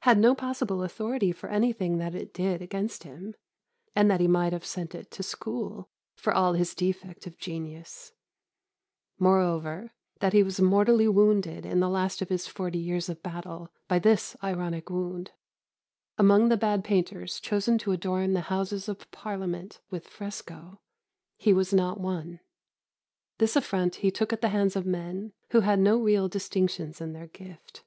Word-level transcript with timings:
had 0.00 0.18
no 0.18 0.34
possible 0.34 0.82
authority 0.82 1.30
for 1.30 1.48
anything 1.48 1.98
that 1.98 2.12
it 2.12 2.34
did 2.34 2.60
against 2.60 3.04
him, 3.04 3.36
and 3.94 4.10
that 4.10 4.18
he 4.18 4.26
might 4.26 4.52
have 4.52 4.64
sent 4.66 4.92
it 4.92 5.08
to 5.08 5.22
school, 5.22 5.88
for 6.16 6.32
all 6.34 6.54
his 6.54 6.74
defect 6.74 7.28
of 7.28 7.38
genius; 7.38 8.12
moreover, 9.20 9.92
that 10.18 10.32
he 10.32 10.42
was 10.42 10.60
mortally 10.60 11.06
wounded 11.06 11.64
in 11.64 11.78
the 11.78 11.88
last 11.88 12.20
of 12.20 12.28
his 12.28 12.44
forty 12.48 12.76
years 12.80 13.08
of 13.08 13.22
battle 13.22 13.68
by 13.86 14.00
this 14.00 14.36
ironic 14.42 14.90
wound: 14.90 15.30
among 16.18 16.48
the 16.48 16.56
bad 16.56 16.82
painters 16.82 17.38
chosen 17.38 17.78
to 17.78 17.92
adorn 17.92 18.32
the 18.32 18.40
Houses 18.50 18.88
of 18.88 19.08
Parliament 19.12 19.78
with 19.90 20.08
fresco, 20.08 20.80
he 21.36 21.52
was 21.52 21.72
not 21.72 22.00
one. 22.00 22.40
This 23.38 23.54
affront 23.54 23.94
he 24.02 24.10
took 24.10 24.32
at 24.32 24.40
the 24.40 24.48
hands 24.48 24.74
of 24.74 24.84
men 24.84 25.34
who 25.50 25.60
had 25.60 25.78
no 25.78 25.98
real 26.00 26.28
distinctions 26.28 27.00
in 27.00 27.12
their 27.12 27.28
gift. 27.28 27.84